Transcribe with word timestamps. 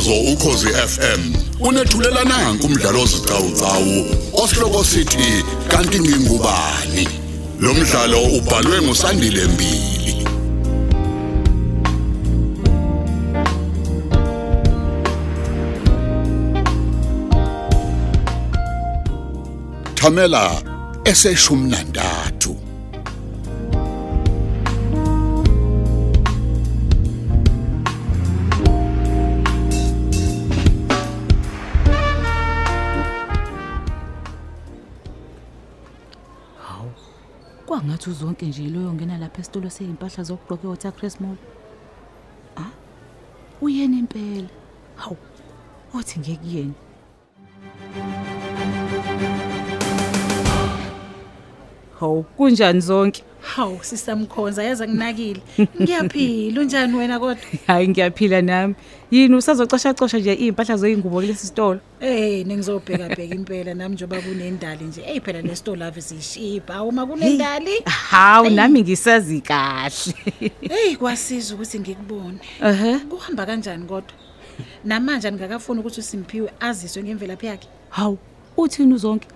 umsakazo 0.00 0.32
ukhosi 0.32 0.66
FM 0.66 1.34
unethulela 1.60 2.24
nanku 2.24 2.66
umdlalo 2.66 3.02
ozicawucawu 3.02 4.06
osihloko 4.32 4.84
sithi 4.84 5.44
kanti 5.68 6.00
ngingubani? 6.00 7.08
Lo 7.60 7.74
mdlalo 7.74 8.22
ubhalwe 8.22 8.82
ngusandile 8.82 9.44
mbili. 9.44 10.26
Thamela 19.94 20.62
eseshumi 21.04 21.70
nantathu 37.90 38.10
Kwangathi 38.10 38.10
uzonke 38.10 38.46
nje 38.46 38.70
loyo 38.70 38.92
ngena 38.94 39.18
lapha 39.18 39.40
esitolo 39.40 39.70
sezimpahla 39.70 40.24
zokugqoka 40.24 40.64
eWater 40.66 40.92
Crest 40.92 41.20
Mall. 41.20 41.36
Ah? 42.56 42.70
Uyena 43.60 43.96
impela. 43.96 44.48
Hawu. 44.96 45.16
Othi 45.94 46.20
ngekuyena. 46.20 46.74
Hawu, 52.00 52.22
kunjani 52.22 52.80
zonke? 52.80 53.24
Hawu 53.56 53.78
sisamkhonza 53.82 54.62
yaza 54.64 54.88
nginakile. 54.88 55.42
Ngiyaphila 55.82 56.60
unjani 56.60 56.96
wena 56.96 57.18
kodwa? 57.18 57.44
Hayi 57.66 57.88
ngiyaphila 57.88 58.42
nami. 58.42 58.74
Yini 59.10 59.34
usazocosha 59.36 59.94
cosha 59.94 60.18
nje 60.18 60.34
impahla 60.34 60.76
zoyingubo 60.76 61.20
kulesi 61.20 61.46
sitolo? 61.46 61.80
Eh 62.00 62.46
ningizobheka 62.46 63.08
bheka 63.08 63.34
impela 63.34 63.74
nami 63.74 63.94
njoba 63.94 64.20
kunendali 64.20 64.84
nje. 64.84 65.02
Ey 65.06 65.20
phela 65.20 65.42
nesitolo 65.42 65.84
ave 65.84 66.00
zishipa 66.00 66.82
uma 66.82 67.06
kunendali. 67.06 67.82
Hawu 67.86 68.50
nami 68.50 68.82
ngisazi 68.82 69.40
kahle. 69.40 70.14
Hey 70.70 70.96
kwasiza 70.96 71.54
ukuthi 71.54 71.80
ngikubone. 71.80 72.38
Ehhe. 72.64 72.98
Kuhamba 72.98 73.46
kanjani 73.46 73.84
kodwa? 73.84 74.14
Namanje 74.84 75.32
ngingakafuni 75.32 75.80
ukuthi 75.80 76.00
uSimphiwe 76.00 76.50
aziswe 76.60 77.02
ngemvelaphi 77.02 77.46
yakhe. 77.46 77.68
Hawu, 77.90 78.18
uthini 78.56 78.94
uzonke? 78.94 79.28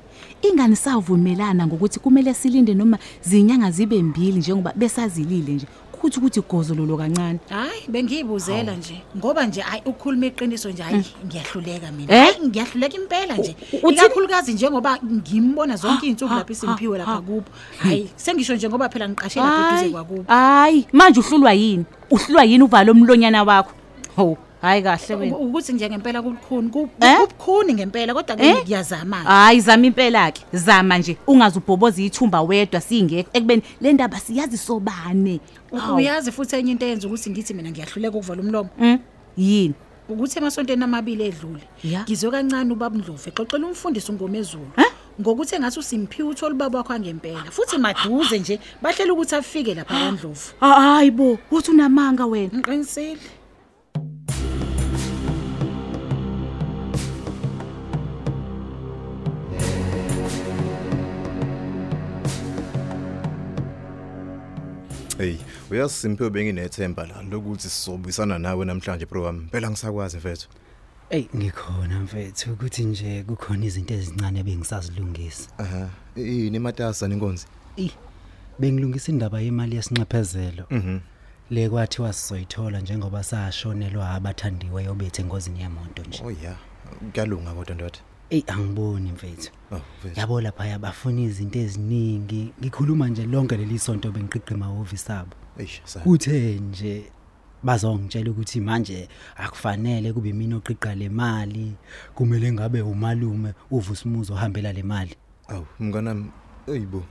Ingani 0.43 0.77
savumelana 0.77 1.67
ngokuthi 1.67 2.01
kumele 2.01 2.34
silinde 2.34 2.75
noma 2.75 2.98
zinyanga 3.23 3.70
zibe 3.70 4.03
mbili 4.03 4.39
njengoba 4.39 4.73
besazilile 4.77 5.53
nje. 5.53 5.67
Kuthi 5.93 6.19
ukuthi 6.19 6.41
gozololo 6.41 6.97
kancane. 6.97 7.39
Hayi 7.48 7.83
bengiyibuzela 7.89 8.77
nje 8.77 9.03
ngoba 9.17 9.47
nje 9.47 9.61
hayi 9.61 9.83
ukukhuluma 9.87 10.27
iqiniso 10.27 10.70
nje 10.70 10.83
hayi 10.83 11.05
ngiyahluleka 11.27 11.92
mina. 11.92 12.15
Eh? 12.15 12.23
Hayi 12.35 12.48
ngiyahluleka 12.48 12.97
impela 12.97 13.37
nje. 13.37 13.57
U- 13.73 13.77
uthini? 13.77 13.92
Ikakhulukazi 13.92 14.53
njengoba 14.55 14.98
ngimbona 15.05 15.77
zonke 15.77 16.07
izinsuku 16.07 16.29
ha, 16.33 16.37
lapha 16.39 16.53
iSimphiwe 16.53 16.98
ha, 16.98 17.05
lapha 17.05 17.12
ha. 17.12 17.20
kubo. 17.20 17.45
Hayi 17.79 18.09
sengisho 18.17 18.55
nje 18.57 18.69
ngoba 18.69 18.89
phela 18.89 19.09
ngiqashela 19.09 19.47
eduze 19.47 19.77
Hayi, 19.77 19.91
kwakubo. 19.92 20.25
hayi, 20.29 20.87
manje 20.92 21.20
uhlulwa 21.20 21.53
yini? 21.53 21.85
Uhlulwa 22.11 22.45
yini 22.45 22.65
uvalo 22.65 22.92
umlonyana 22.92 23.42
wakho? 23.42 23.73
Ho, 24.17 24.37
hayi 24.65 24.83
kahle 24.83 25.15
wena. 25.15 25.37
U- 25.37 25.41
ukuthi 25.48 25.73
nje 25.73 25.89
ngempela 25.91 26.23
kubukhuni 26.23 26.70
ku- 26.70 26.89
Eh? 27.01 27.17
kubukhuni 27.20 27.75
ngempela 27.75 28.15
kodwa 28.15 28.37
ke 28.37 28.43
Eh? 28.48 28.62
ngiyazama 28.65 29.17
Hayi 29.17 29.61
zama 29.61 29.87
impela 29.87 30.33
ke, 30.33 30.43
zama 30.53 30.98
nje 30.98 31.17
ungaze 31.27 31.59
ubhoboza 31.59 32.03
ithumba 32.03 32.43
wedwa 32.43 32.81
singekho 32.81 33.31
ekubeni 33.33 33.62
le 33.81 33.92
ndaba 33.92 34.19
siyazi 34.20 34.59
sobane. 34.59 35.41
Hawu, 35.77 35.97
uyazi 35.97 36.33
futhi 36.33 36.57
enye 36.57 36.73
into 36.73 36.86
eyenza 36.86 37.07
ukuthi 37.08 37.30
ngithi 37.30 37.55
mina 37.55 37.70
ngiyahluleka 37.70 38.17
ukuvala 38.19 38.41
umlomo 38.42 38.70
mm, 38.79 38.98
Yini? 39.36 39.75
ukuthi 40.08 40.39
emasontweni 40.39 40.85
amabili 40.85 41.25
edlule 41.27 41.63
Ya. 41.85 42.02
ngizwe 42.05 42.31
kancane 42.31 42.73
ubaba 42.73 42.96
Ndlovu 42.98 43.29
exoxela 43.29 43.67
umfundisi 43.67 44.13
ngomezulu 44.13 44.69
Eh? 44.77 44.85
ngokuthi 45.20 45.55
engathi 45.57 45.79
uSimphiwe 45.79 46.29
uthola 46.29 46.55
ubaba 46.55 46.79
wakho 46.79 46.92
angempela 46.92 47.51
futhi 47.51 47.79
maduze 47.79 48.39
nje 48.39 48.61
bahlela 48.83 49.13
ukuthi 49.13 49.35
afike 49.35 49.75
lapha 49.75 49.95
kwaNdlovu 49.95 50.52
Hayi 50.61 51.11
bo, 51.11 51.39
uthi 51.51 51.70
unamanga 51.70 52.27
wena. 52.27 52.51
ngiqinisile 52.55 53.19
uyazi 65.74 65.95
Simphiwe 65.95 66.30
benginethemba 66.30 67.07
la 67.07 67.23
lokuthi 67.23 67.68
sizobuyisana 67.68 68.39
nawe 68.39 68.64
namhlanje 68.64 69.07
bro 69.07 69.23
wami. 69.23 69.48
Phela 69.52 69.70
ngisakwazi 69.70 70.17
mfethu. 70.17 70.48
Ey 71.11 71.27
ngikhona 71.36 72.01
mfethu 72.01 72.52
ukuthi 72.52 72.85
nje 72.85 73.23
kukhona 73.23 73.64
izinto 73.67 73.95
ezincane 73.95 74.42
bengisazilungisa. 74.42 75.51
Aha. 75.58 75.89
Yini 76.17 76.58
matasa 76.58 77.08
ninkonzi? 77.08 77.46
Eh 77.77 77.90
bengilungisa 78.58 79.13
indaba 79.13 79.40
yemali 79.40 79.77
yesinxephezelo. 79.77 80.64
Mhm. 80.70 80.98
Le 81.51 81.68
kwathiwa 81.68 82.13
sizoyithola 82.13 82.80
njengoba 82.80 83.23
sashonelwa 83.23 84.11
abathandiwe 84.11 84.84
yobethe 84.84 85.23
engozini 85.23 85.61
yemoto 85.61 86.02
nje. 86.02 86.23
Oh 86.24 86.30
yeah. 86.30 86.57
Kuyalunga 87.13 87.52
kodwa 87.55 87.74
ndoda. 87.74 87.98
Ey 88.30 88.42
angiboni 88.46 89.12
mfethu. 89.12 89.51
Oh, 89.73 89.80
mfethu. 89.98 90.20
Yabo 90.20 90.40
lapha 90.40 90.67
yabafuna 90.67 91.20
izinto 91.20 91.58
eziningi. 91.58 92.52
Ngikhuluma 92.61 93.08
nje 93.08 93.27
lonke 93.27 93.57
leli 93.57 93.79
sonto 93.79 94.11
bengiqiqima 94.12 94.68
office 94.80 95.12
abo. 95.12 95.33
Eish, 95.58 95.80
sa. 95.85 96.01
Kuthe 96.01 96.55
nje 96.61 97.05
bazongitshela 97.63 98.30
ukuthi 98.30 98.61
manje 98.61 99.08
akufanele 99.36 100.13
kube 100.13 100.33
mina 100.33 100.57
oqiqa 100.57 100.95
le 100.95 101.08
mali 101.08 101.73
kumele 102.14 102.52
ngabe 102.52 102.83
umalume 102.83 103.55
uvusimuzo 103.70 104.34
ohambela 104.34 104.73
le 104.73 104.83
mali 104.83 105.14
Aw, 105.48 105.63
mnganami. 105.80 106.30
Eyibo. 106.67 107.05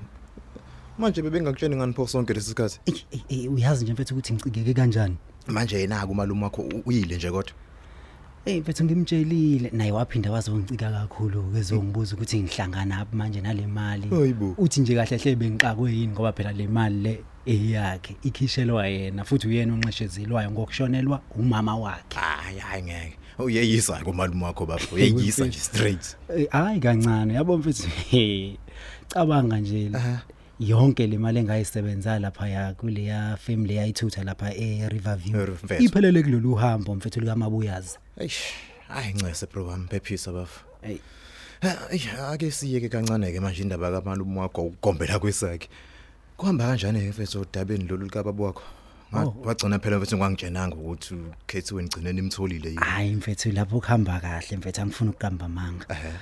Manje 0.97 1.22
bebengakutsheni 1.22 1.75
ngani 1.75 1.94
pho 1.94 2.07
sonke 2.07 2.34
lesikhathi. 2.34 2.79
Ey, 2.85 2.94
ey, 3.12 3.22
ey, 3.29 3.47
uyazi 3.47 3.84
nje 3.84 3.94
mfethu 3.94 4.13
ukuthi 4.13 4.34
ngicikeke 4.34 4.73
kanjani 4.73 5.18
Manje 5.47 5.79
yena 5.79 6.07
kumalume 6.07 6.44
wakho 6.44 6.62
u- 6.62 6.84
uyile 6.85 7.16
nje 7.16 7.31
kodwa. 7.31 7.53
Ey 8.46 8.59
mfethu 8.59 8.84
ngimtshelile 8.86 9.70
naye 9.74 9.92
waphinda 9.92 10.31
wazongicika 10.31 10.92
kakhulu 10.92 11.44
kezongibuza 11.44 12.16
ukuthi 12.16 12.40
ngihlangana 12.44 12.98
aphi 12.98 13.16
manje 13.16 13.42
nale 13.42 13.68
mali 13.68 14.08
Hayibo. 14.09 14.56
uthi 14.58 14.81
nje 14.81 14.96
kahle 14.96 15.18
hle 15.18 15.36
bengiqakwe 15.36 15.92
yini 15.94 16.08
ngoba 16.14 16.31
phela 16.34 16.52
le 16.52 16.68
mali 16.68 17.02
le 17.02 17.24
eyakhe 17.46 18.16
ikhishelwa 18.24 18.88
yena 18.88 19.24
futhi 19.24 19.48
uyena 19.48 19.74
onxeshezelwayo 19.74 20.52
ngokushonelwa 20.52 21.22
umama 21.40 21.76
wakhe 21.78 22.20
Hayi 22.20 22.59
hayi 22.59 22.84
ngeke. 22.84 23.18
Uyeyisa 23.40 24.03
kumalume 24.03 24.46
wakho 24.46 24.66
bafo. 24.66 24.96
Uyeyisa 24.96 25.46
nje 25.46 25.59
straight. 25.59 26.18
Ey, 26.38 26.48
hayi 26.52 26.80
kancane 26.80 27.34
yabo 27.34 27.58
mfethu 27.58 27.88
he, 28.09 28.58
cabanga 29.09 29.58
nje 29.58 29.90
Aha. 29.94 30.22
yonke 30.59 31.08
le 31.08 31.18
mali 31.18 31.40
engayisebenza 31.40 32.20
lapha 32.20 32.48
ya 32.50 32.74
kuleya 32.74 33.38
family 33.38 33.76
yayithutha 33.76 34.24
lapha 34.24 34.53
e 34.56 34.90
Riverview 34.90 35.42
Eh, 35.42 35.50
mfethu. 35.64 35.84
iphelele 35.84 36.24
kulolu 36.24 36.56
hambo 36.56 36.96
mfethu 36.96 37.20
lika 37.20 37.36
Mabuyazi 37.36 37.98
Eish. 38.18 38.53
Hayi 38.88 39.13
ncese 39.13 39.46
bro 39.51 39.66
wami 39.68 39.88
phephisa 39.88 40.31
bafo. 40.31 40.62
Ey. 40.84 40.97
Hayi 41.62 42.01
ake 42.31 42.51
siyeke 42.51 42.90
kancane 42.90 43.31
ke 43.31 43.40
manje 43.40 43.62
indaba 43.62 43.91
kamalume 43.91 44.40
wakho 44.40 44.62
ukugombela 44.66 45.19
kwesakhe. 45.19 45.69
Kuhamba 46.38 46.66
kanjani 46.68 47.00
ke 47.02 47.09
mfethu 47.09 47.41
odabeni 47.41 47.84
lolu 47.88 48.03
likababa 48.06 48.44
wakho? 48.44 48.63
Nga- 49.13 49.23
Oh. 49.25 49.35
Wagcina 49.46 49.79
phela 49.79 49.97
mfethu 49.97 50.18
ngangitshenanga 50.18 50.75
ukuthi 50.75 51.13
ukhethiwe 51.16 51.84
ngcine 51.84 52.13
nimtholile 52.13 52.69
yini. 52.69 52.81
hayi 52.81 53.16
mfethu 53.16 53.52
lapho 53.52 53.79
kuhamba 53.79 54.19
kahle 54.19 54.57
mfethu 54.57 54.81
angifuni 54.81 55.09
ukuqamba 55.09 55.46
amanga 55.46 55.85
Ehhe. 55.90 56.13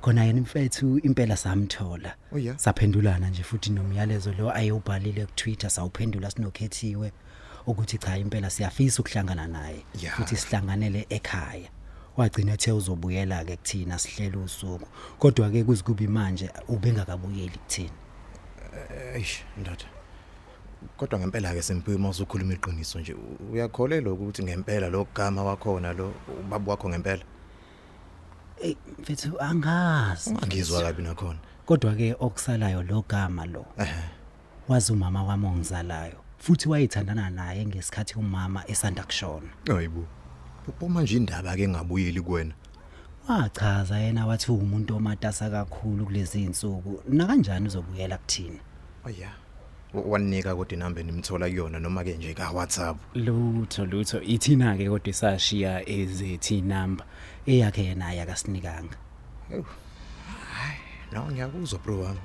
khona 0.00 0.24
yena 0.24 0.40
mfethu 0.40 0.98
impela 0.98 1.36
samthola 1.36 2.14
Oh, 2.32 2.38
yeah? 2.38 2.58
saphendulana 2.58 3.30
nje 3.30 3.42
futhi 3.42 3.70
nomyalezo 3.70 4.32
lo 4.32 4.50
ayewubhalile 4.54 5.26
ku 5.26 5.32
Twitter 5.34 5.70
sawuphendula 5.70 6.30
sinokhethiwe 6.30 7.12
ukuthi 7.66 7.98
cha 7.98 8.18
impela 8.18 8.50
siyafisa 8.50 9.02
ukuhlangana 9.02 9.46
naye 9.46 9.84
futhi 10.16 10.36
sihlanganele 10.36 11.06
ekhaya. 11.08 11.70
Wagcina 12.16 12.52
ethe 12.52 12.72
uzobuyela 12.72 13.44
ke 13.44 13.56
kuthina 13.56 13.98
sihlela 13.98 14.38
usuku. 14.38 14.86
Kodwa 15.18 15.50
ke 15.50 15.64
kuzikubi 15.64 16.08
manje 16.08 16.50
ubengakabuyeli 16.68 17.58
kuthina? 17.58 17.90
Eish 19.14 19.42
ndoda. 19.56 19.84
Kodwa 20.96 21.18
ngempela 21.18 21.54
ke 21.54 21.62
simphiwe 21.62 21.98
mawusukhuluma 21.98 22.54
iqiniso 22.54 23.00
nje. 23.00 23.16
Uyakholelwa 23.52 24.12
ukuthi 24.12 24.42
ngempela 24.42 24.88
lo 24.88 25.06
gama 25.14 25.42
wakhona 25.44 25.92
lo 25.92 26.14
ubaba 26.40 26.70
wakho 26.70 26.88
ngempela. 26.88 27.24
ey 28.62 28.76
mfethu 28.98 29.40
angazi. 29.40 30.30
Angizwa 30.42 30.82
kabi 30.82 31.02
nakhona. 31.02 31.38
kodwa 31.66 31.94
ke 31.94 32.14
okusalayo 32.20 32.82
lo 32.82 33.04
gama 33.08 33.46
lo 33.46 33.66
wazi 34.68 34.92
umama 34.92 35.24
wami 35.24 35.46
ongizalayo. 35.46 36.25
Futhi 36.38 36.68
wayithandana 36.68 37.30
naye 37.30 37.66
ngesikhathi 37.66 38.18
umama 38.18 38.64
esanda 38.68 39.02
kushona. 39.02 39.48
Hayibo. 39.66 40.04
Pho 40.78 40.88
manje 40.88 41.16
indaba 41.16 41.56
ke 41.56 41.68
ngabuyeli 41.68 42.20
kuwena. 42.20 42.54
wachaza 43.28 43.98
yena 43.98 44.26
wathi 44.26 44.52
umuntu 44.52 44.96
omatasa 44.96 45.50
kakhulu 45.50 46.06
kulezi 46.06 46.42
insuku. 46.42 47.02
Na 47.08 47.26
kanjani 47.26 47.66
uzobuyela 47.66 48.18
kuthina? 48.18 48.60
Oh 49.04 49.10
yeah. 49.10 49.32
wanika 49.94 50.54
kodwa 50.54 50.76
inamba 50.76 51.02
nimthola 51.02 51.48
kuyona 51.48 51.80
noma 51.80 52.04
ke 52.04 52.16
nje 52.16 52.34
ka 52.34 52.50
WhatsApp 52.50 52.96
lutho 53.14 53.84
lutho. 53.86 54.22
Ithina 54.22 54.76
ke 54.76 54.88
kodwa 54.88 55.12
sashiya 55.12 55.88
ezethi 55.88 56.60
number 56.62 57.06
eyakhe 57.46 57.84
yena 57.84 58.12
yakasinikanga. 58.12 58.96
No 61.12 61.26
ngiyakuzwa 61.30 61.78
bro 61.78 62.00
wami. 62.00 62.20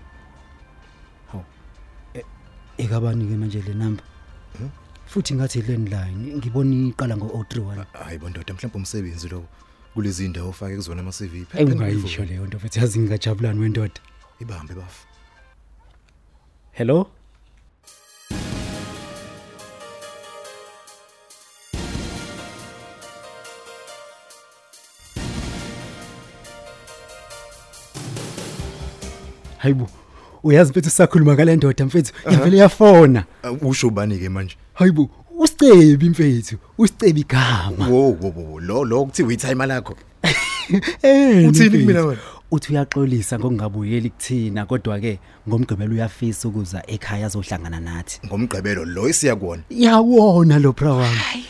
Ekabani 2.84 3.28
ke 3.30 3.36
manje 3.38 3.62
le 3.68 3.74
number. 3.74 4.04
Futhi 5.12 5.34
ngathi 5.36 5.62
landline 5.62 6.36
ngibona 6.38 6.76
iqala 6.90 7.16
ngo031 7.16 7.86
hayi 7.94 8.18
bondoda 8.20 8.54
mhlawumbe 8.54 8.78
umsebenzi 8.78 9.30
lo 9.30 9.44
kulezi 9.94 10.30
ndawo 10.30 10.50
ofake 10.50 10.76
kuzona 10.76 11.02
ama 11.02 11.12
CV 11.12 11.46
engayisho 11.56 12.26
leyo 12.26 12.46
nto 12.48 12.60
futhi 12.60 12.80
yazi 12.80 13.00
ngingajabulani 13.00 13.60
wendoda. 13.60 14.00
Ibambe 14.40 14.74
bafu. 14.74 15.08
Hello? 16.72 17.08
Hayibo 29.58 29.90
uyazi 30.44 30.72
mfethu 30.72 30.90
sakhuluma 30.90 31.34
ngale 31.34 31.56
ndoda 31.56 31.86
mfethu 31.86 32.14
ivele 32.32 32.58
yafona 32.58 33.24
Uh, 33.52 33.68
usho 33.70 33.90
bani 33.90 34.18
ke 34.20 34.30
manje 34.30 34.56
hayibo 34.74 35.10
usicebi 35.40 36.10
mfethu 36.10 36.56
usicebi 36.78 37.22
igama 37.22 37.88
wo 37.90 38.10
wo 38.22 38.34
wo 38.36 38.60
lo 38.60 38.84
lo 38.86 39.06
kuthiwa 39.06 39.34
itime 39.34 39.66
lakho 39.66 39.96
Eh, 41.02 41.50
Uthini 41.50 41.50
mfethu. 41.50 41.72
kumina 41.80 42.06
wena? 42.06 42.22
Uthi 42.52 42.72
uyaxolisa 42.74 43.40
ngokungabuyeli 43.40 44.10
kuthina 44.10 44.66
kodwa 44.66 45.00
ke 45.00 45.20
ngomgqibelo 45.50 45.94
uyafisa 45.94 46.48
ukuza 46.48 46.84
ekhaya 46.88 47.26
azohlangana 47.26 47.80
nathi. 47.80 48.20
ngomgqibelo 48.28 48.86
lo 48.86 49.10
isiyakuona 49.10 49.64
Yawona 49.70 50.60
lo 50.60 50.72
bra 50.74 50.94
wami. 50.94 51.46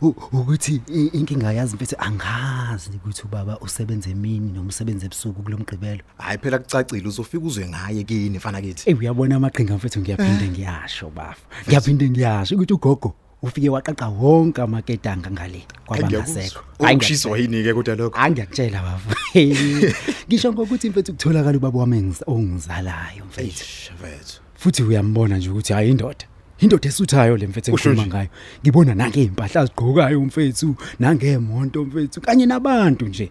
He. 0.00 0.06
u- 0.06 0.14
Ukuthi 0.32 0.80
i- 0.94 1.06
inkinga 1.12 1.52
yazi 1.52 1.74
mfethu 1.76 1.96
angazi 1.98 2.90
ukuthi 2.96 3.22
ubaba 3.24 3.58
usebenze 3.60 4.10
emini 4.10 4.52
noma 4.52 4.68
usebenze 4.68 5.06
ebusuku 5.06 5.42
kulomgqibelo. 5.42 6.02
hayi 6.18 6.38
phela 6.38 6.58
kucacile 6.58 7.08
uzofika 7.08 7.44
uzwe 7.46 7.68
ngaye 7.68 8.04
kini 8.04 8.36
mfana 8.38 8.60
kithi 8.60 8.90
Eh 8.90 8.98
uyabona 8.98 9.36
amaqhinga 9.36 9.74
mfethu 9.76 10.00
ngiyaphinde 10.00 10.48
ngiyasho 10.48 11.10
bafu. 11.10 11.42
Ngiyaphinde 11.68 12.10
ngiyasho 12.10 12.54
ukuthi 12.54 12.74
ugogo 12.74 13.14
ufike 13.42 13.68
waqaqa 13.70 14.08
wonke 14.08 14.62
amaketanga 14.62 15.30
ngale 15.30 15.62
kwabangasekho. 15.86 16.62
Hayi, 16.82 16.96
ukushiswa 16.96 17.38
yini 17.38 17.62
ke 17.62 17.74
kodwa 17.74 17.94
lokho 17.96 18.18
Angiyakutshela 18.18 18.82
bafu. 18.82 19.08
Ngisho 20.28 20.52
ngokuthi 20.52 20.90
mfethu 20.90 21.12
kutholakala 21.12 21.58
ubaba 21.58 21.78
wami 21.78 22.00
engiz- 22.00 22.22
ongizalayo 22.26 23.24
mfethu. 23.28 23.46
eish 23.48 23.90
mfethu 23.94 24.40
Futhi 24.54 24.82
uyambona 24.82 25.36
nje 25.38 25.50
ukuthi 25.50 25.72
hayi 25.72 25.90
indoda. 25.90 26.26
Indoda 26.60 26.88
esuthayo 26.88 27.36
le 27.36 27.46
mfethu 27.46 27.70
engikhuluma 27.70 28.06
ngayo. 28.06 28.28
Ngibona 28.62 28.94
nange 28.94 29.22
impahla 29.22 29.60
azigqokayo 29.60 30.20
mfethu, 30.20 30.76
nangeemonto 30.98 31.84
mfethu 31.84 32.20
kanye 32.20 32.46
nabantu 32.46 33.06
nje 33.08 33.30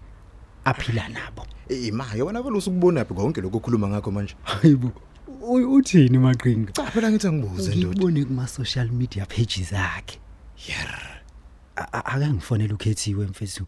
aphila 0.66 1.10
nabo. 1.10 1.46
imayo 1.70 2.26
wena 2.26 2.42
vele 2.42 2.58
usukubona 2.58 3.06
phi 3.06 3.14
konke 3.14 3.42
lokho 3.42 3.58
okhuluma 3.58 3.88
ngakho 3.90 4.12
manje 4.12 4.36
Hayibo. 4.44 4.92
Uthini 5.42 6.18
maqhinga? 6.18 6.72
cha 6.72 6.86
phela 6.92 7.12
ngithi 7.12 7.28
angibuze 7.28 7.76
ndoda 7.76 7.88
Ngibone 7.88 8.26
kuma 8.26 8.48
social 8.48 8.88
media 8.92 9.26
pages 9.26 9.74
akhe. 9.74 10.20
yer 10.68 10.88
A- 11.76 11.88
a- 11.94 12.06
ake 12.06 12.28
ngifonele 12.28 12.74
ukhethiwe 12.74 13.26
mfethu 13.28 13.66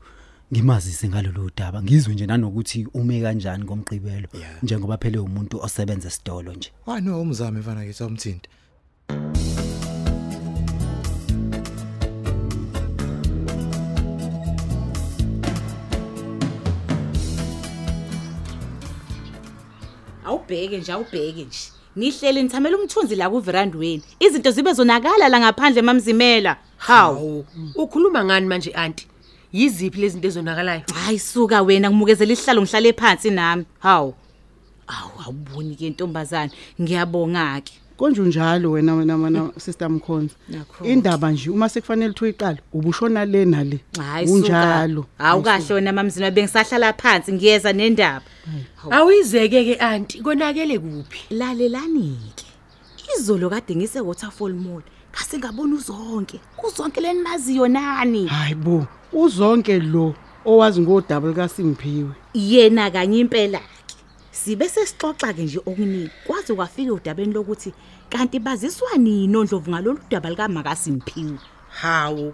ngimazise 0.53 1.09
ngalolu 1.09 1.51
daba 1.57 1.83
ngizwe 1.83 2.13
nje 2.13 2.25
nanokuthi 2.25 2.87
ume 2.93 3.21
kanjani 3.21 3.63
ngomgqibelo 3.63 4.27
njengoba 4.63 4.97
phela 4.97 5.21
umuntu 5.21 5.59
osebenza 5.61 6.07
esitolo 6.07 6.53
nje 6.53 6.71
hayi 6.85 7.01
no 7.01 7.21
umzame 7.21 7.59
mfana 7.59 7.85
kithi 7.85 8.03
awumthinti 8.03 8.49
awubheke 20.49 20.77
nje 20.77 20.91
awubheke 20.91 21.43
nje. 21.43 21.71
Nihleli 21.95 22.43
nithamela 22.43 22.77
umthunzi 22.77 23.15
la 23.15 23.29
kuverandweni 23.29 24.03
izinto 24.19 24.51
zibe 24.51 24.73
zonakala 24.73 25.29
la 25.29 25.39
ngaphandle 25.39 25.81
mamzimela 25.81 26.57
hawu. 26.77 27.45
Ukhuluma 27.75 28.25
ngani 28.25 28.47
manje 28.47 28.71
aunty? 28.73 29.07
Yiziphi 29.53 30.01
lezi 30.01 30.13
zinto 30.13 30.27
ezonakalayo? 30.27 30.81
hayi 30.93 31.19
suka 31.19 31.61
wena 31.61 31.89
ngimukezela 31.89 32.33
isihlalo 32.33 32.61
ngihlale 32.61 32.93
phansi 32.93 33.29
nami. 33.31 33.65
Hawu. 33.79 34.13
Awu 34.87 35.11
awuboni 35.25 35.75
ke 35.75 35.89
ntombazana 35.89 36.51
ngiyabonga 36.81 37.61
ke 37.61 37.73
konje 37.99 38.21
unjalo 38.21 38.71
wena 38.71 38.95
wena 38.95 39.17
mana 39.17 39.49
sister 39.57 39.89
Mkhonzi 39.89 40.35
Nakho. 40.49 40.85
indaba 40.85 41.31
nje 41.31 41.49
uma 41.49 41.69
sekufanele 41.69 42.09
uthi 42.11 42.23
uyiqala 42.23 42.57
ubushona 42.73 43.25
le 43.25 43.45
nale. 43.45 43.79
Hayi 43.97 44.27
suka. 44.27 44.39
Unjalo. 44.39 45.05
Hawu 45.17 45.41
kahle 45.41 45.73
wena 45.75 45.93
mamzimela 45.93 46.31
bengisahlala 46.31 46.93
phansi 46.93 47.33
ngiyeza 47.33 47.73
nendaba. 47.73 48.25
Awuyizeke 48.91 49.65
ke 49.65 49.75
aunty, 49.79 50.21
konakele 50.21 50.79
kuphi? 50.79 51.19
lalelani-ke 51.29 52.45
izolo 53.19 53.49
kade 53.49 53.75
ngise 53.75 53.99
waterfall 53.99 54.53
mall 54.53 54.81
ngase 55.11 55.37
ngabona 55.37 55.75
uzonke. 55.75 56.39
Uzonke 56.63 57.01
lenimaziyo 57.01 57.67
nani 57.67 58.27
hayibo 58.27 58.85
uzonke 59.13 59.79
lo 59.79 60.13
owazi 60.45 60.81
ngodouble 60.81 61.33
kaSimphiwe 61.33 62.11
yena 62.33 62.91
kanye 62.91 63.19
impela. 63.19 63.59
ke 63.59 63.78
sibe 64.43 64.69
sesixoxa 64.69 65.33
ke 65.33 65.43
nje 65.43 65.59
okuningi. 65.59 66.09
Kwaze 66.25 66.53
kwafika 66.53 66.93
udabeni 66.93 67.33
lokuthi 67.33 67.73
kanti 68.09 68.39
baziswa 68.39 68.97
nini 68.97 69.35
ondlovu 69.37 69.71
ngalolu 69.71 69.99
daba 70.09 70.29
likaMakaSimphiwe? 70.29 71.39
Hawu. 71.69 72.33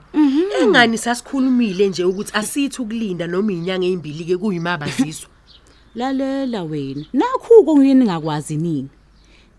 Engani 0.62 0.98
sasikhulumile 0.98 1.90
nje 1.90 2.04
ukuthi 2.04 2.31
asithi 2.34 2.81
ukulinda 2.81 3.28
noma 3.28 3.52
inyanga 3.52 3.86
ezimbili 3.86 4.25
ke 4.25 4.38
kuyimabaziswa. 4.38 5.30
lalela 5.96 6.63
wena. 6.63 7.06
Nakhu 7.13 7.63
kungini 7.66 8.06
ngakwazi 8.06 8.58
nini? 8.58 8.90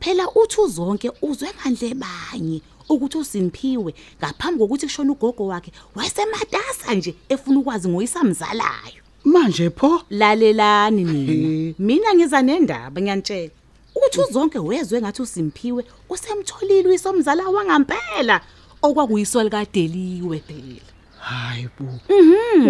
Phela 0.00 0.28
uthi 0.34 0.60
uzonke 0.60 1.10
uzwe 1.22 1.48
ngandle 1.60 1.94
banye 1.94 2.62
ukuthi 2.88 3.18
uSimphiwe 3.18 3.94
ngaphambi 4.20 4.58
kokuthi 4.58 4.86
kushona 4.86 5.12
ugogo 5.12 5.46
wakhe 5.46 5.72
wayesematasa 5.94 6.94
nje 6.94 7.14
efuna 7.28 7.58
ukwazi 7.58 7.88
ngoyisamzalayo 7.88 9.05
manje 9.26 9.70
pho? 9.70 10.02
Lalelani 10.10 11.04
nina. 11.04 11.74
Mina 11.78 12.14
ngiza 12.14 12.42
nendaba 12.42 13.00
ngiyanitshela 13.00 13.50
uthi 13.96 14.20
uzonke 14.20 14.58
wezwe 14.58 15.00
ngathi 15.00 15.22
uSimphiwe 15.22 15.84
usemtholile 16.08 16.88
uyisomzala 16.88 17.48
wangampela 17.48 18.40
okwakuyiswa 18.82 19.44
likadeliwe 19.44 20.38
phela. 20.46 20.92
Hayibo 21.18 21.88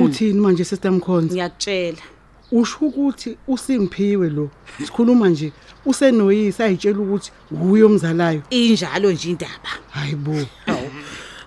uthini 0.04 0.40
manje 0.40 0.64
sister 0.64 0.92
Mkhonzi 0.92 1.34
ngiyakutshela. 1.34 2.02
Usho 2.52 2.78
ukuthi 2.80 3.36
uSimphiwe 3.48 4.30
lo 4.30 4.50
sikhuluma 4.78 5.28
nje 5.28 5.52
usenoyisa 5.86 6.64
ayitshela 6.64 6.98
ukuthi 6.98 7.32
uye 7.70 7.82
omzalayo. 7.82 8.42
Injalo 8.50 9.12
nje 9.12 9.30
indaba. 9.30 9.70
Hayibo 9.90 10.34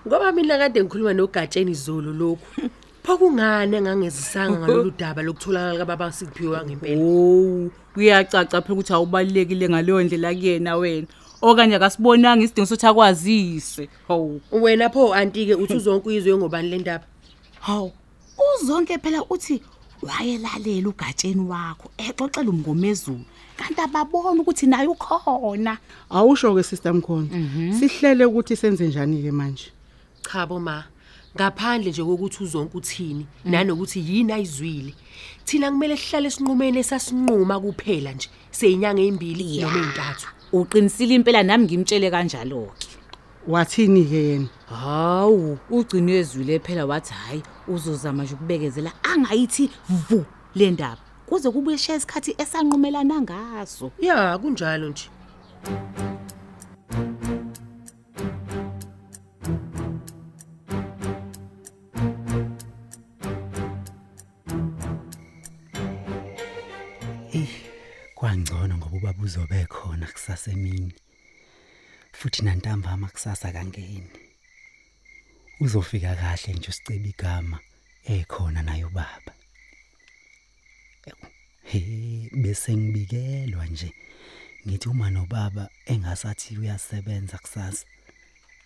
Ngoba 0.06 0.32
mina 0.32 0.58
kade 0.58 0.80
ngikhuluma 0.80 1.12
nogatsheni 1.12 1.70
izolo 1.70 2.12
lokhu. 2.12 2.70
Pho 3.02 3.18
kungani 3.18 3.76
engangezisanga 3.76 4.58
ngalolu 4.58 4.90
daba 4.90 5.22
lokutholakala 5.22 5.78
kababa 5.78 6.12
Siphiwe 6.12 6.56
wangempela? 6.56 7.02
Oh, 7.04 7.70
kuyacaca 7.94 8.60
phela 8.62 8.74
ukuthi 8.74 8.92
awubalekile 8.92 9.68
ngaleyo 9.68 10.02
ndlela 10.02 10.34
kuyena 10.34 10.76
wena. 10.76 11.06
Okanye 11.42 11.76
akasibonanga 11.76 12.44
isidingo 12.44 12.66
sokuthi 12.66 12.86
akwazise. 12.86 13.88
Hawu. 14.08 14.40
Wena 14.52 14.90
pho 14.90 15.14
aunty 15.14 15.46
ke 15.46 15.54
uthi 15.54 15.74
uzonke 15.74 16.08
uyizwe 16.08 16.36
ngobani 16.36 16.68
le 16.68 16.78
ndaba? 16.78 17.04
Hawu. 17.60 17.92
Uzonke 18.36 18.98
phela 18.98 19.24
uthi 19.30 19.62
wayelalela 20.02 20.88
ugatsheni 20.88 21.40
wakho 21.40 21.90
exoxela 21.96 22.50
umngomezulu. 22.50 23.24
Kanti 23.56 23.80
ababona 23.80 24.42
ukuthi 24.42 24.66
naye 24.66 24.88
ukhona. 24.88 25.78
awusho 26.10 26.54
ke 26.54 26.62
sister 26.62 26.94
Mkhonzi 26.94 27.32
sihlele 27.78 28.24
ukuthi 28.24 28.56
senze 28.56 28.88
njani 28.88 29.22
ke 29.22 29.32
manje 29.32 29.72
Cha 30.22 30.46
bo 30.46 30.58
ma. 30.60 30.84
Ngaphandle 31.36 31.90
nje 31.90 32.04
kokuthi 32.04 32.42
uzonke 32.42 32.78
uthini 32.78 33.26
nanokuthi 33.44 34.00
yini 34.00 34.32
ayizwile. 34.32 34.94
Thina 35.44 35.70
kumele 35.70 35.96
sihlale 35.96 36.30
sinqumene 36.30 36.80
esasinquma 36.80 37.60
kuphela 37.60 38.12
nje. 38.12 38.28
Seyinyanga 38.50 39.02
ezimbili 39.02 39.60
noma 39.60 39.78
ezintathu. 39.78 40.26
Uqinisile 40.52 41.14
impela 41.14 41.42
nami 41.42 41.64
ngimtshele 41.64 42.10
kanjalo 42.10 42.72
ke. 42.78 42.88
wathini 43.46 44.04
ke 44.04 44.20
yena 44.28 44.48
Hawu, 44.66 45.58
ugcine 45.70 46.12
ezwile 46.18 46.58
phela 46.58 46.86
wathi 46.86 47.14
hayi 47.14 47.42
uzozama 47.68 48.24
nje 48.24 48.34
ukubekezela 48.34 48.92
angayithi 49.02 49.70
vu 49.88 50.24
le 50.54 50.70
ndaba. 50.70 51.02
Kuze 51.26 51.50
kubuye 51.50 51.78
shaya 51.78 51.98
isikhathi 51.98 52.34
esanqumelana 52.38 53.20
ngaso. 53.20 53.90
Ya 54.00 54.38
kunjalo 54.38 54.88
nje. 54.88 55.08
kwangcono 55.62 56.19
ngoba 69.30 69.46
ubaba 69.46 69.66
uzobe 69.66 69.66
khona 69.66 70.06
kusasa 70.06 70.50
emini 70.50 70.92
futhi 72.12 72.42
nantambama 72.42 73.08
kusasa 73.08 73.52
kangeni. 73.52 74.10
Uzofika 75.60 76.16
kahle 76.16 76.54
nje 76.54 76.68
usiceba 76.68 77.08
igama 77.08 77.58
ekhona 78.04 78.62
naye 78.62 78.84
ubaba 78.84 79.32
Ewu, 81.06 81.26
he 81.64 82.30
bese 82.32 82.76
ngibikelwa 82.76 83.66
nje. 83.66 83.92
Ngithi 84.66 84.88
uma 84.88 85.10
nobaba 85.10 85.70
engasathi 85.86 86.58
uyasebenza 86.58 87.38
kusasa 87.38 87.86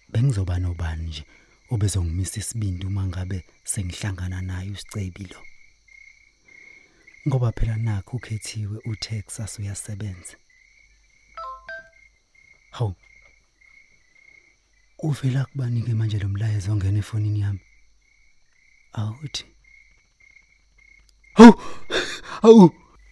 bengizoba 0.08 0.58
nobani 0.58 1.08
nje 1.08 1.24
obezongimisa 1.70 2.40
isibindi 2.40 2.86
uma 2.86 3.06
ngabe 3.06 3.44
sengihlangana 3.64 4.40
naye 4.42 4.70
usicebi 4.70 5.24
lo? 5.24 5.40
Ngoba 7.28 7.52
phela 7.52 7.76
nakho 7.76 8.16
ukhethiwe 8.16 8.78
uTexas 8.84 9.58
uyasebenza. 9.58 10.36
Haw 12.76 12.92
uvela 14.98 15.44
kubanike 15.44 15.94
manje 15.94 16.18
lo 16.18 16.28
mlayezo 16.28 16.72
ongena 16.72 16.98
efonini 16.98 17.40
yami. 17.40 17.60
Awuthi. 18.92 19.44
Haw 21.38 21.52
haw 22.42 22.68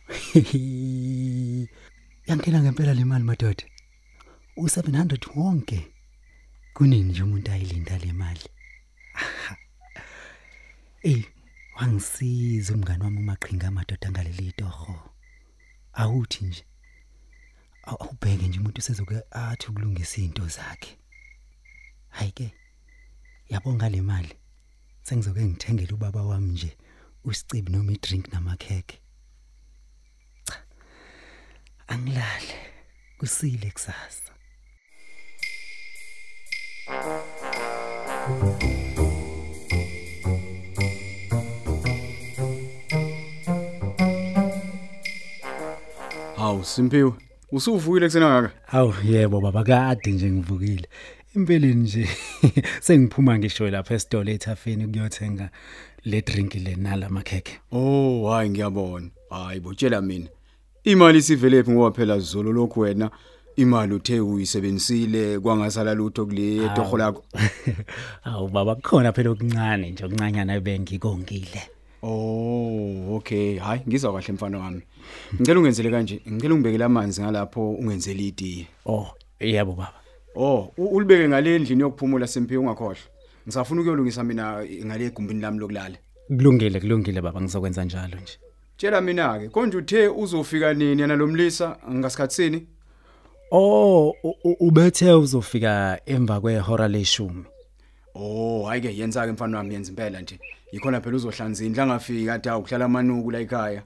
yankela 2.28 2.58
ngempela 2.62 2.94
le 2.94 3.04
mali 3.04 3.24
madoda. 3.24 3.64
U700 4.56 5.26
wonke. 5.36 5.88
Kunini 6.74 7.04
nje 7.10 7.22
umuntu 7.22 7.50
ayilinda 7.52 7.98
le 7.98 8.12
mali? 8.12 8.46
Eh 11.04 11.24
wangisiza 11.76 12.74
umngani 12.74 13.02
wami 13.04 13.18
umaqhinga 13.18 13.68
amadoda 13.68 14.10
ngaleli 14.10 14.52
torho. 14.52 15.10
Awuthi 15.92 16.44
nje. 16.44 16.62
Aw- 16.64 16.71
awubheke 17.82 18.48
nje 18.48 18.58
umuntu 18.60 18.78
usezoke 18.78 19.20
athi 19.30 19.66
ukulungisa 19.68 20.16
izinto 20.16 20.48
zakhe. 20.48 20.98
Hayike 22.08 22.54
yabonga 23.48 23.88
le 23.88 24.00
mali. 24.00 24.34
Sengizoke 25.02 25.44
ngithengele 25.44 25.92
ubaba 25.94 26.22
wami 26.22 26.52
nje 26.52 26.76
usicibi 27.24 27.72
noma 27.72 27.92
idrink 27.92 28.32
namakheke 28.32 28.98
cha 30.44 30.56
angilale. 31.88 32.54
Kusile 33.18 33.70
kusasa. 33.70 34.32
Hawu 46.36 46.64
Simpiwe, 46.64 47.12
usuvukile 47.52 48.06
kusena 48.06 48.40
ngaka? 48.40 48.50
Awu 48.72 48.94
yebo 49.04 49.40
baba 49.40 49.64
kade 49.64 50.10
nje 50.10 50.30
ngivukile. 50.30 50.88
Impeleni 51.36 51.74
nje 51.74 52.08
sengiphuma 52.80 53.38
ngisho 53.38 53.70
lapha 53.70 53.94
esitolo 53.94 54.30
ethafeni 54.30 54.84
ukuyothenga 54.84 55.50
le 56.04 56.20
drink 56.22 56.54
le 56.54 56.74
nala 56.74 57.08
makheke. 57.08 57.60
Oh, 57.72 58.30
hayi 58.30 58.50
ngiyabona. 58.50 59.10
Hayi 59.30 59.60
botshela 59.60 60.00
mina. 60.00 60.28
Imali 60.84 61.22
sivelephi 61.22 61.70
ngoba 61.70 61.96
phela 61.96 62.18
zolo 62.18 62.52
lokhu 62.52 62.80
wena 62.80 63.10
imali 63.56 63.94
uthe 63.94 64.20
uyisebenzisile 64.20 65.38
kwangasala 65.40 65.94
lutho 65.94 66.26
kule 66.26 66.68
torho 66.74 66.96
lakho. 66.96 67.24
Awu 68.24 68.48
baba 68.48 68.74
kukhona 68.74 69.12
phela 69.12 69.30
okuncane 69.30 69.90
nje 69.90 70.04
okuncanyana 70.04 70.60
bengikongile. 70.60 71.62
Oh, 72.02 73.16
okay. 73.16 73.58
Hayi 73.58 73.80
ngizwa 73.88 74.12
kahle 74.12 74.32
mfana 74.34 74.58
wami. 74.58 74.82
Ngicela 75.34 75.60
ungenzele 75.60 75.90
kanje. 75.90 76.20
Ngicela 76.30 76.54
ungibekele 76.54 76.84
amanzi 76.84 77.22
ngalapho 77.22 77.70
ungenzele 77.70 78.22
itiye. 78.26 78.66
Oh 78.86 79.06
yebo 79.40 79.72
baba. 79.72 79.92
Oh, 80.36 80.72
u- 80.78 80.86
ulibeke 80.96 81.28
ngale 81.28 81.56
endlini 81.56 81.80
yokuphumula 81.82 82.26
Simpiwe 82.26 82.60
ungakhohlwa. 82.60 82.96
Ngisafuna 83.46 83.80
ukuyolungisa 83.80 84.24
mina 84.24 84.64
ngale 84.84 85.04
egumbini 85.06 85.40
lami 85.40 85.58
lokulala. 85.58 85.96
Kulungile 86.28 86.80
kulungile 86.80 87.20
baba 87.20 87.40
ngizokwenza 87.40 87.84
njalo 87.84 88.16
nje. 88.22 88.38
Tshela 88.76 89.00
mina 89.00 89.38
ke 89.38 89.48
konje 89.48 89.76
uthe 89.76 90.08
uzofika 90.08 90.74
nini 90.74 91.00
yana 91.02 91.16
lomlisa 91.16 91.76
ngasikhatsini? 91.92 92.66
Oh 93.50 94.14
u- 94.24 94.34
u- 94.44 94.56
ubethe 94.60 95.12
uzofika 95.12 96.00
emva 96.06 96.40
kwehora 96.40 96.88
leshumi. 96.88 97.44
Oh, 98.14 98.64
hayi 98.66 98.80
ke 98.82 98.90
yenza 98.92 99.26
ke 99.26 99.32
mfana 99.32 99.58
wami 99.58 99.74
yenza 99.74 99.90
impela 99.90 100.20
nje. 100.20 100.38
Yikhona 100.72 101.00
phela 101.00 101.16
uzohlanza 101.16 101.64
indlu 101.64 101.82
angafika 101.82 102.32
kade 102.32 102.50
awuhlala 102.50 102.84
amanuku 102.84 103.30
la 103.30 103.40
ekhaya. 103.40 103.82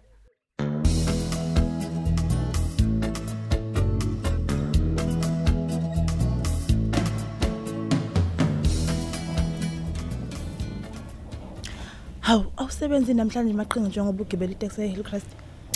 Hawu, 12.20 12.52
awusebenzi 12.56 13.14
namhlanje 13.14 13.52
maqhinga 13.52 13.88
njengoba 13.88 14.22
ugibela 14.22 14.52
itaxi 14.52 14.82
eHillcrest. 14.82 15.26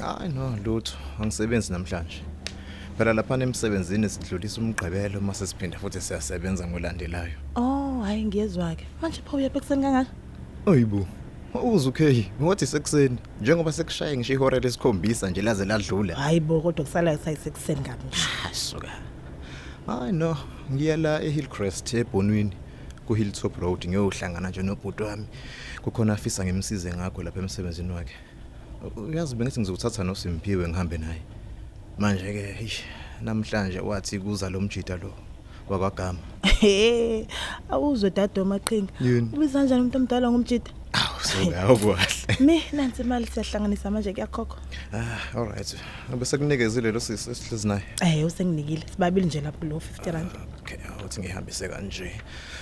Hayi 0.03 0.33
no 0.35 0.57
lutho 0.65 0.97
angisebenzi 1.21 1.73
namhlanje. 1.73 2.30
Phela 3.01 3.13
lapha 3.15 3.35
emsebenzini 3.35 4.09
sidlulisa 4.09 4.61
umgqibelo 4.61 5.21
mase 5.21 5.47
siphinda 5.47 5.79
futhi 5.79 6.01
siyasebenza 6.01 6.67
ngolandelayo. 6.69 7.33
Oh, 7.57 8.03
hayi 8.03 8.25
ngiyezwa 8.25 8.75
ke. 8.75 8.85
Manje 9.03 9.23
pha 9.25 9.37
uyapha 9.37 9.59
ekseni 9.59 9.83
kangaka? 9.83 10.11
Oyibo. 10.67 11.07
Uza 11.55 11.89
okay. 11.89 12.25
Ngothi 12.43 12.67
sekuseni 12.67 13.19
njengoba 13.41 13.73
sekushaye 13.73 14.17
ngisho 14.17 14.33
ihora 14.33 14.59
lesikhombisa 14.59 15.31
nje 15.31 15.43
laze 15.43 15.65
ladlula. 15.65 16.15
Hayi 16.15 16.41
bo 16.41 16.61
kodwa 16.61 16.85
kusala 16.85 17.17
kusayisekuseni 17.17 17.81
kabi 17.81 18.05
nje. 18.09 18.19
Asuka. 18.51 18.89
Hayi 19.87 20.13
no, 20.13 20.37
ngiya 20.73 20.97
la 20.97 21.23
eHillcrest 21.23 21.95
eBonwini 21.95 22.53
ku 23.07 23.15
Hilltop 23.15 23.57
Road 23.61 23.89
ngiyohlangana 23.89 24.51
nje 24.51 24.63
nobhuti 24.63 25.03
wami. 25.03 25.27
Kukhona 25.83 26.13
afisa 26.13 26.45
ngimsize 26.45 26.93
ngakho 26.93 27.23
lapha 27.23 27.41
emsebenzini 27.41 27.93
wakhe. 27.93 28.15
Uyazi 28.97 29.37
bengithi 29.37 29.61
ngizothatha 29.61 30.05
noSimpiwe 30.05 30.69
ngihambe 30.69 30.99
naye. 30.99 31.23
Manje 32.01 32.33
ke 32.33 32.65
ish 32.65 32.79
namhlanje 33.23 33.81
wathi 33.81 34.19
kuza 34.19 34.49
lo 34.51 34.61
mjida 34.61 34.97
lo 34.97 35.13
wakwagama. 35.69 36.19
He, 36.61 37.27
awuzwe 37.71 38.11
dado 38.11 38.45
maqhinga. 38.45 38.93
Yini? 39.01 39.29
Ubiza 39.33 39.59
kanjani 39.59 39.81
umuntu 39.81 39.99
omdala 39.99 40.31
ngomjida? 40.31 40.71
Awu 40.93 41.21
so 41.23 41.51
kahle. 41.51 42.41
Mi 42.41 42.63
nansi 42.73 43.03
imali 43.03 43.27
siyahlanganisa 43.27 43.91
manje 43.91 44.13
kuyakhokho. 44.13 44.57
Ah, 44.93 45.19
all 45.37 45.49
right. 45.49 45.77
Bese 46.19 46.39
kunikezile 46.39 46.93
lo 46.93 47.01
sisi 47.01 47.31
esihlezi 47.31 47.69
naye. 47.69 47.83
Eh, 48.03 48.27
usenginikile. 48.27 48.85
Sibabili 48.93 49.27
nje 49.27 49.41
lapho 49.41 49.67
lo 49.67 49.77
50 49.77 50.13
rand. 50.13 50.31
Okay, 50.61 50.79
uthi 51.05 51.21
ngihambise 51.21 51.69
kanje. 51.69 52.13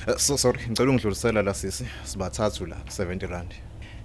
Eh, 0.09 0.17
So 0.19 0.37
sorry, 0.37 0.61
ngicela 0.69 0.91
ungidlulisela 0.91 1.43
la 1.43 1.55
sisi. 1.55 1.85
Sibathathu 2.05 2.67
la 2.67 2.77
70 2.89 3.27
rand. 3.27 3.55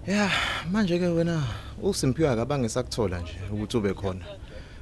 Yeah, 0.07 0.31
manje 0.71 0.99
ke 0.99 1.07
wena 1.07 1.43
uSimpiwe 1.81 2.29
akabange 2.29 2.69
sakuthola 2.69 3.19
nje 3.19 3.33
ukuthi 3.51 3.77
ube 3.77 3.93
khona. 3.93 4.25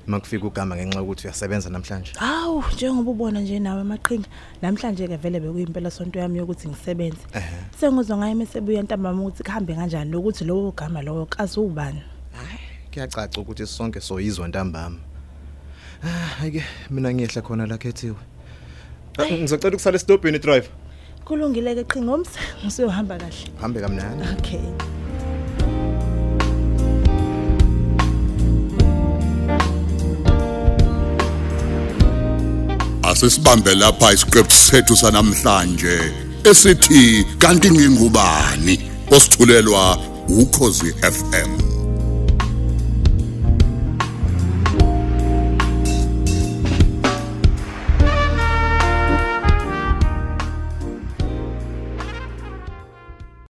Makufika 0.08 0.48
ugama 0.48 0.76
ngenxa 0.76 1.00
yokuthi 1.00 1.28
uyasebenza 1.28 1.70
namhlanje. 1.70 2.12
Awu, 2.20 2.64
njengoba 2.74 3.12
ubona 3.12 3.40
nje 3.40 3.60
nawe 3.60 3.84
maqhinga. 3.84 4.28
Namhlanje 4.62 5.08
ke 5.08 5.18
vele 5.18 5.40
bekuyimpela 5.40 5.92
sonto 5.92 6.20
yami 6.20 6.38
yokuthi 6.40 6.68
ngisebenze. 6.68 7.22
Ehhe. 7.34 7.58
Sengizwa 7.80 8.18
ngaye 8.18 8.36
mesebuya 8.36 8.84
ntambama 8.84 9.22
ukuthi 9.22 9.44
kuhambe 9.44 9.76
kanjani 9.76 10.12
lokuthi 10.12 10.44
lowo 10.44 10.72
gama 10.72 11.02
lowo 11.02 11.26
kazubani. 11.26 12.02
Kuyacaca 12.94 13.38
ukuthi 13.42 13.66
sonke 13.68 14.02
soyizwa 14.02 14.48
ntambama. 14.48 14.98
Ah, 16.04 16.42
ayike 16.44 16.64
mina 16.90 17.14
ngiyehla 17.14 17.42
khona 17.42 17.68
la 17.68 17.78
khethiwe. 17.78 18.16
Ah, 19.18 19.26
Ngizocela 19.26 19.76
ukusala 19.76 19.96
estopini 19.96 20.40
drive. 20.40 20.70
Kulungile 21.26 21.76
ke 21.76 21.84
qhinga 21.84 22.14
umse 22.14 22.40
ngisiyohamba 22.66 23.18
kahle. 23.18 23.52
Hambe 23.62 23.82
kamnandi. 23.82 24.24
Okay. 24.40 24.91
Asisibambe 33.22 33.76
lapha 33.76 34.14
isiqephu 34.14 34.56
sethu 34.68 34.96
sanamhlanje 34.98 35.98
esithi 36.50 37.26
kanti 37.38 37.72
ngingubani? 37.72 38.76
Osithulelwa 39.12 39.98
ukhozi 40.28 40.90
FM 41.02 41.71